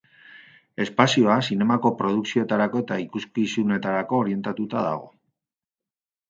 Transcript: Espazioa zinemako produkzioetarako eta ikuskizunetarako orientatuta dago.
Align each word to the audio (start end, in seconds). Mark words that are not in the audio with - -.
Espazioa 0.85 1.35
zinemako 1.51 1.91
produkzioetarako 1.99 2.81
eta 2.85 2.97
ikuskizunetarako 3.03 4.23
orientatuta 4.23 4.83
dago. 4.89 5.13